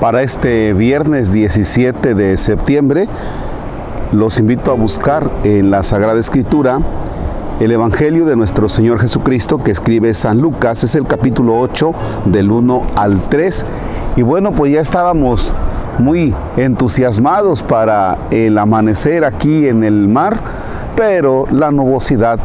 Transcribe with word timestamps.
Para 0.00 0.22
este 0.22 0.74
viernes 0.74 1.32
17 1.32 2.14
de 2.14 2.36
septiembre 2.36 3.08
los 4.12 4.38
invito 4.38 4.70
a 4.70 4.74
buscar 4.74 5.28
en 5.42 5.72
la 5.72 5.82
Sagrada 5.82 6.20
Escritura 6.20 6.78
el 7.58 7.72
Evangelio 7.72 8.24
de 8.24 8.36
nuestro 8.36 8.68
Señor 8.68 9.00
Jesucristo 9.00 9.58
que 9.58 9.72
escribe 9.72 10.14
San 10.14 10.40
Lucas, 10.40 10.84
es 10.84 10.94
el 10.94 11.04
capítulo 11.04 11.58
8 11.58 11.92
del 12.26 12.52
1 12.52 12.82
al 12.94 13.20
3. 13.28 13.66
Y 14.14 14.22
bueno, 14.22 14.52
pues 14.52 14.72
ya 14.72 14.80
estábamos 14.80 15.52
muy 15.98 16.32
entusiasmados 16.56 17.64
para 17.64 18.18
el 18.30 18.56
amanecer 18.56 19.24
aquí 19.24 19.66
en 19.66 19.82
el 19.82 20.06
mar, 20.06 20.38
pero 20.94 21.46
la 21.50 21.72
nubosidad 21.72 22.38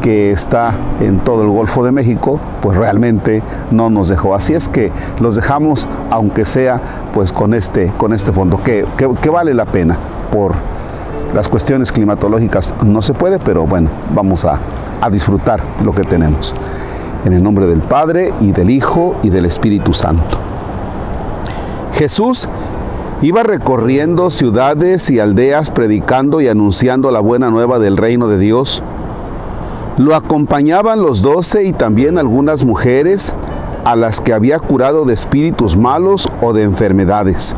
que 0.00 0.30
está 0.30 0.74
en 1.00 1.18
todo 1.18 1.42
el 1.42 1.48
Golfo 1.48 1.84
de 1.84 1.92
México, 1.92 2.40
pues 2.60 2.76
realmente 2.76 3.42
no 3.70 3.90
nos 3.90 4.08
dejó. 4.08 4.34
Así 4.34 4.54
es 4.54 4.68
que 4.68 4.92
los 5.20 5.36
dejamos, 5.36 5.88
aunque 6.10 6.44
sea 6.44 6.80
pues 7.12 7.32
con 7.32 7.54
este, 7.54 7.92
con 7.96 8.12
este 8.12 8.32
fondo, 8.32 8.58
que, 8.62 8.84
que, 8.96 9.30
vale 9.30 9.54
la 9.54 9.66
pena 9.66 9.98
por 10.32 10.54
las 11.34 11.48
cuestiones 11.48 11.92
climatológicas 11.92 12.72
no 12.84 13.02
se 13.02 13.12
puede, 13.12 13.38
pero 13.38 13.66
bueno, 13.66 13.90
vamos 14.14 14.44
a, 14.44 14.58
a 15.00 15.10
disfrutar 15.10 15.62
lo 15.84 15.92
que 15.92 16.04
tenemos. 16.04 16.54
En 17.24 17.32
el 17.32 17.42
nombre 17.42 17.66
del 17.66 17.80
Padre 17.80 18.32
y 18.40 18.52
del 18.52 18.70
Hijo 18.70 19.16
y 19.22 19.30
del 19.30 19.44
Espíritu 19.44 19.92
Santo. 19.92 20.38
Jesús 21.92 22.48
iba 23.20 23.42
recorriendo 23.42 24.30
ciudades 24.30 25.10
y 25.10 25.18
aldeas 25.18 25.70
predicando 25.70 26.40
y 26.40 26.46
anunciando 26.46 27.10
la 27.10 27.18
buena 27.20 27.50
nueva 27.50 27.80
del 27.80 27.96
reino 27.96 28.28
de 28.28 28.38
Dios 28.38 28.82
lo 29.98 30.14
acompañaban 30.14 31.02
los 31.02 31.22
doce 31.22 31.64
y 31.64 31.72
también 31.72 32.18
algunas 32.18 32.64
mujeres 32.64 33.34
a 33.84 33.96
las 33.96 34.20
que 34.20 34.32
había 34.32 34.60
curado 34.60 35.04
de 35.04 35.14
espíritus 35.14 35.76
malos 35.76 36.28
o 36.40 36.52
de 36.52 36.62
enfermedades. 36.62 37.56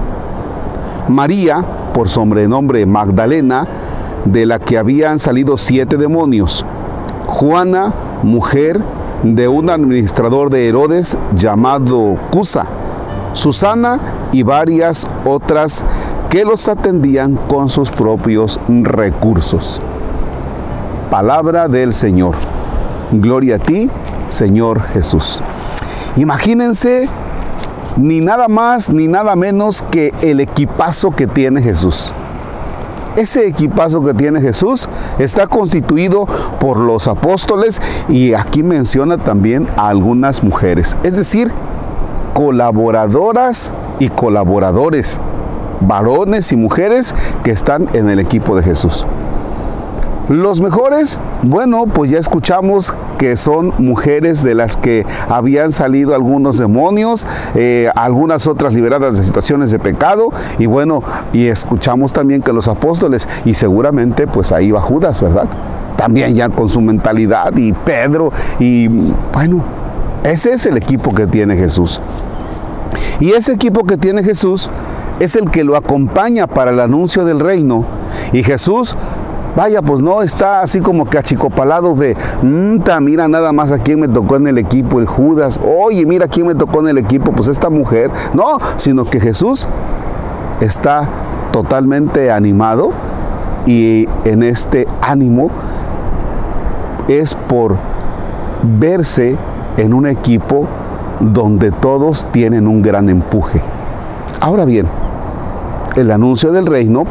María, 1.09 1.63
por 1.93 2.09
sobrenombre 2.09 2.87
Magdalena, 2.87 3.69
de 4.25 4.47
la 4.47 4.59
que 4.59 4.79
habían 4.79 5.19
salido 5.19 5.59
siete 5.59 5.99
demonios. 5.99 6.65
Juana, 7.27 7.93
mujer 8.23 8.81
de 9.23 9.49
un 9.49 9.69
administrador 9.69 10.49
de 10.49 10.67
Herodes 10.67 11.19
llamado 11.35 12.17
Cusa. 12.31 12.65
Susana 13.35 14.01
y 14.33 14.45
varias 14.45 15.07
otras 15.27 15.85
que 16.31 16.45
los 16.45 16.69
atendían 16.69 17.39
con 17.49 17.69
sus 17.69 17.91
propios 17.91 18.59
recursos 18.69 19.81
palabra 21.11 21.69
del 21.69 21.93
Señor. 21.93 22.37
Gloria 23.11 23.57
a 23.57 23.59
ti, 23.59 23.91
Señor 24.29 24.81
Jesús. 24.81 25.43
Imagínense 26.17 27.09
ni 27.97 28.21
nada 28.21 28.49
más 28.49 28.91
ni 28.91 29.09
nada 29.09 29.35
menos 29.37 29.83
que 29.91 30.15
el 30.23 30.41
equipazo 30.41 31.11
que 31.11 31.27
tiene 31.27 31.61
Jesús. 31.61 32.15
Ese 33.17 33.47
equipazo 33.49 34.03
que 34.03 34.15
tiene 34.15 34.41
Jesús 34.41 34.89
está 35.19 35.49
constituido 35.49 36.27
por 36.61 36.79
los 36.79 37.09
apóstoles 37.09 37.83
y 38.09 38.35
aquí 38.35 38.63
menciona 38.63 39.19
también 39.19 39.67
a 39.77 39.89
algunas 39.89 40.45
mujeres, 40.45 40.97
es 41.03 41.17
decir, 41.17 41.53
colaboradoras 42.35 43.75
y 43.99 44.09
colaboradores, 44.09 45.21
varones 45.81 46.53
y 46.53 46.57
mujeres 46.57 47.15
que 47.43 47.51
están 47.51 47.89
en 47.95 48.09
el 48.09 48.21
equipo 48.21 48.55
de 48.55 48.63
Jesús. 48.63 49.07
Los 50.29 50.61
mejores, 50.61 51.19
bueno, 51.43 51.87
pues 51.87 52.11
ya 52.11 52.19
escuchamos 52.19 52.95
que 53.19 53.37
son 53.37 53.73
mujeres 53.79 54.45
de 54.45 54.55
las 54.55 54.77
que 54.77 55.05
habían 55.29 55.73
salido 55.73 56.15
algunos 56.15 56.57
demonios, 56.57 57.27
eh, 57.57 57.91
algunas 57.97 58.47
otras 58.47 58.73
liberadas 58.73 59.19
de 59.19 59.25
situaciones 59.25 59.73
de 59.73 59.81
pecado, 59.81 60.29
y 60.59 60.67
bueno, 60.67 61.03
y 61.33 61.49
escuchamos 61.49 62.13
también 62.13 62.43
que 62.43 62.53
los 62.53 62.69
apóstoles, 62.69 63.29
y 63.45 63.55
seguramente 63.55 64.29
pues 64.29 64.53
ahí 64.53 64.71
va 64.71 64.81
Judas, 64.81 65.21
¿verdad? 65.21 65.49
También 65.97 66.35
ya 66.35 66.49
con 66.49 66.69
su 66.69 66.81
mentalidad, 66.81 67.57
y 67.57 67.73
Pedro, 67.73 68.33
y 68.61 68.87
bueno, 69.33 69.65
ese 70.23 70.53
es 70.53 70.65
el 70.67 70.77
equipo 70.77 71.13
que 71.13 71.27
tiene 71.27 71.57
Jesús. 71.57 72.01
Y 73.19 73.33
ese 73.33 73.53
equipo 73.53 73.85
que 73.85 73.97
tiene 73.97 74.23
Jesús 74.23 74.71
es 75.19 75.37
el 75.37 75.51
que 75.51 75.65
lo 75.65 75.77
acompaña 75.77 76.47
para 76.47 76.71
el 76.71 76.81
anuncio 76.81 77.25
del 77.25 77.41
reino. 77.41 77.85
Y 78.33 78.43
Jesús 78.43 78.97
Vaya, 79.57 79.83
pues 79.83 80.01
no 80.01 80.23
está 80.23 80.63
así 80.63 80.81
como 80.81 81.09
que 81.09 81.19
achicopalado 81.19 81.95
de, 81.95 82.17
mira 83.01 83.29
nada 83.29 83.53
más 83.53 83.73
a 83.73 83.79
quién 83.79 84.01
me 84.01 84.09
tocó 84.09 84.37
en 84.37 84.47
el 84.47 84.59
equipo, 84.59 85.01
el 85.01 85.07
Judas. 85.07 85.61
Oye, 85.65 86.07
mira 86.07 86.29
quién 86.29 86.47
me 86.47 86.55
tocó 86.55 86.81
en 86.81 86.89
el 86.89 86.99
equipo, 86.99 87.33
pues 87.33 87.49
esta 87.49 87.69
mujer. 87.69 88.11
No, 88.33 88.59
sino 88.77 89.05
que 89.05 89.21
Jesús 89.21 89.69
está 90.61 91.09
totalmente 91.53 92.31
animado 92.31 92.93
y 93.67 94.09
en 94.25 94.43
este 94.43 94.87
ánimo 95.03 95.51
es 97.09 97.35
por 97.35 97.77
verse 98.63 99.37
en 99.77 99.95
un 99.95 100.07
equipo 100.07 100.67
donde 101.19 101.71
todos 101.71 102.27
tienen 102.33 102.67
un 102.69 102.83
gran 102.83 103.09
empuje. 103.09 103.61
Ahora 104.41 104.65
bien, 104.65 104.87
el 105.97 106.11
anuncio 106.11 106.53
del 106.53 106.67
reino 106.67 107.05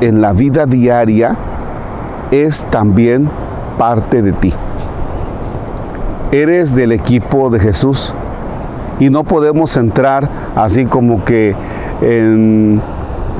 en 0.00 0.20
la 0.20 0.32
vida 0.32 0.66
diaria 0.66 1.36
es 2.30 2.64
también 2.70 3.28
parte 3.78 4.22
de 4.22 4.32
ti. 4.32 4.52
Eres 6.32 6.74
del 6.74 6.92
equipo 6.92 7.50
de 7.50 7.60
Jesús 7.60 8.14
y 8.98 9.10
no 9.10 9.24
podemos 9.24 9.76
entrar 9.76 10.28
así 10.56 10.86
como 10.86 11.24
que 11.24 11.54
en 12.00 12.80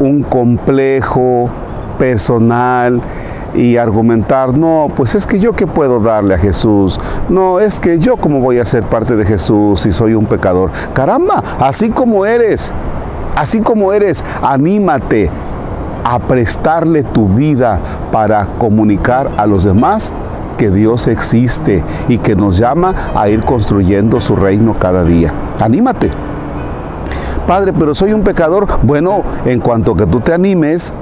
un 0.01 0.23
complejo 0.23 1.49
personal 1.99 3.01
y 3.55 3.77
argumentar, 3.77 4.57
no, 4.57 4.89
pues 4.97 5.15
es 5.15 5.27
que 5.27 5.39
yo 5.39 5.53
qué 5.53 5.67
puedo 5.67 6.01
darle 6.01 6.35
a 6.35 6.39
Jesús, 6.39 6.99
no, 7.29 7.61
es 7.61 7.79
que 7.79 7.99
yo 7.99 8.17
cómo 8.17 8.41
voy 8.41 8.59
a 8.59 8.65
ser 8.65 8.83
parte 8.83 9.15
de 9.17 9.25
Jesús 9.25 9.81
si 9.81 9.93
soy 9.93 10.15
un 10.15 10.27
pecador. 10.27 10.71
Caramba, 10.93 11.43
así 11.61 11.91
como 11.91 12.27
eres, 12.27 12.75
así 13.37 13.61
como 13.61 13.93
eres, 13.93 14.25
anímate, 14.43 15.31
a 16.05 16.19
prestarle 16.19 17.03
tu 17.03 17.29
vida 17.29 17.81
para 18.13 18.47
comunicar 18.59 19.31
a 19.37 19.47
los 19.47 19.65
demás 19.65 20.13
que 20.59 20.71
Dios 20.71 21.09
existe 21.09 21.83
y 22.09 22.19
que 22.19 22.37
nos 22.37 22.59
llama 22.59 22.95
a 23.15 23.29
ir 23.29 23.45
construyendo 23.45 24.21
su 24.21 24.37
reino 24.37 24.75
cada 24.79 25.05
día. 25.05 25.33
Anímate. 25.61 26.11
Padre, 27.47 27.73
pero 27.73 27.95
soy 27.95 28.13
un 28.13 28.23
pecador. 28.23 28.67
Bueno, 28.83 29.23
en 29.45 29.61
cuanto 29.61 29.95
que 29.95 30.07
tú 30.07 30.21
te 30.21 30.33
animes 30.33 30.95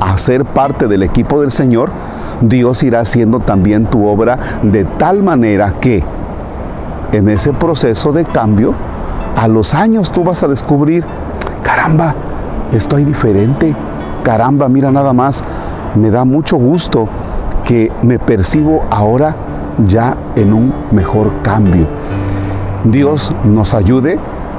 a 0.00 0.16
ser 0.16 0.44
parte 0.44 0.88
del 0.88 1.02
equipo 1.02 1.40
del 1.40 1.50
Señor, 1.50 1.90
Dios 2.40 2.82
irá 2.82 3.00
haciendo 3.00 3.40
también 3.40 3.84
tu 3.84 4.06
obra 4.06 4.38
de 4.62 4.84
tal 4.84 5.22
manera 5.22 5.74
que 5.80 6.02
en 7.12 7.28
ese 7.28 7.52
proceso 7.52 8.12
de 8.12 8.24
cambio, 8.24 8.72
a 9.36 9.48
los 9.48 9.74
años 9.74 10.10
tú 10.12 10.24
vas 10.24 10.42
a 10.42 10.48
descubrir, 10.48 11.04
caramba, 11.62 12.14
estoy 12.72 13.04
diferente, 13.04 13.74
caramba, 14.22 14.68
mira 14.68 14.90
nada 14.90 15.12
más, 15.12 15.44
me 15.94 16.10
da 16.10 16.24
mucho 16.24 16.56
gusto 16.56 17.08
que 17.64 17.90
me 18.02 18.18
percibo 18.18 18.82
ahora 18.90 19.34
ya 19.86 20.16
en 20.36 20.52
un 20.52 20.72
mejor 20.90 21.30
cambio. 21.42 21.86
Dios 22.84 23.32
nos 23.44 23.74
ayude 23.74 24.18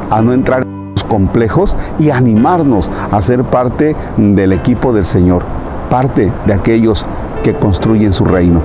a 0.10 0.22
no 0.22 0.34
entrar 0.34 0.64
en 0.64 0.92
los 0.96 1.04
complejos 1.04 1.76
y 2.00 2.10
animarnos 2.10 2.90
a 3.12 3.22
ser 3.22 3.44
parte 3.44 3.96
del 4.18 4.54
equipo 4.54 4.94
del 4.94 5.06
Señor, 5.06 5.44
parte 5.90 6.32
de 6.46 6.54
aquellos 6.54 7.06
que 7.44 7.54
construyen 7.54 8.14
su 8.14 8.26
reino. 8.26 8.62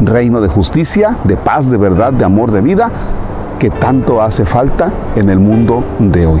Reino 0.00 0.40
de 0.40 0.48
justicia, 0.48 1.16
de 1.24 1.36
paz, 1.36 1.70
de 1.70 1.76
verdad, 1.76 2.12
de 2.12 2.24
amor, 2.24 2.52
de 2.52 2.60
vida, 2.60 2.90
que 3.58 3.70
tanto 3.70 4.22
hace 4.22 4.44
falta 4.44 4.92
en 5.16 5.28
el 5.28 5.40
mundo 5.40 5.82
de 5.98 6.26
hoy. 6.26 6.40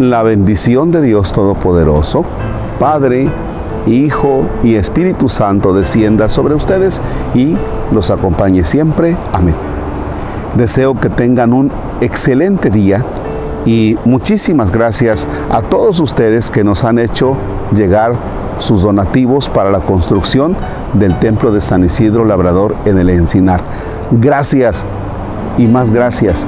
la 0.00 0.22
bendición 0.22 0.90
de 0.90 1.02
Dios 1.02 1.32
Todopoderoso, 1.32 2.24
Padre, 2.78 3.30
Hijo 3.86 4.46
y 4.62 4.74
Espíritu 4.74 5.28
Santo 5.28 5.72
descienda 5.74 6.28
sobre 6.28 6.54
ustedes 6.54 7.00
y 7.34 7.56
los 7.92 8.10
acompañe 8.10 8.64
siempre. 8.64 9.16
Amén. 9.32 9.54
Deseo 10.56 10.98
que 10.98 11.10
tengan 11.10 11.52
un 11.52 11.70
excelente 12.00 12.70
día 12.70 13.04
Y 13.66 13.98
muchísimas 14.06 14.72
gracias 14.72 15.28
a 15.50 15.60
todos 15.60 16.00
ustedes 16.00 16.50
que 16.50 16.64
nos 16.64 16.82
han 16.84 16.98
hecho 16.98 17.36
llegar 17.72 18.14
sus 18.58 18.82
donativos 18.82 19.50
para 19.50 19.70
la 19.70 19.80
construcción 19.80 20.56
del 20.94 21.18
templo 21.18 21.52
de 21.52 21.60
San 21.60 21.84
Isidro 21.84 22.24
Labrador 22.24 22.74
en 22.86 22.98
el 22.98 23.10
Encinar. 23.10 23.60
Gracias 24.10 24.86
y 25.58 25.66
más 25.66 25.90
gracias. 25.90 26.46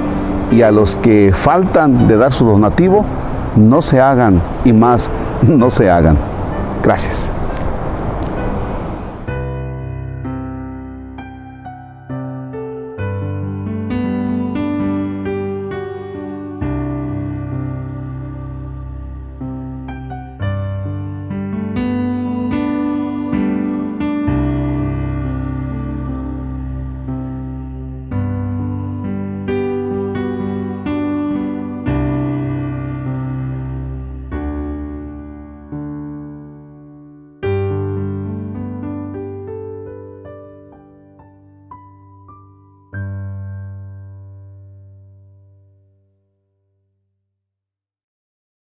Y 0.51 0.63
a 0.63 0.71
los 0.71 0.97
que 0.97 1.33
faltan 1.35 2.09
de 2.09 2.17
dar 2.17 2.33
su 2.33 2.47
donativo, 2.47 3.05
no 3.57 3.83
se 3.83 4.01
hagan 4.01 4.43
y 4.65 4.73
más 4.73 5.11
no 5.43 5.71
se 5.71 5.91
hagan. 5.91 6.17
Gracias. 6.83 7.33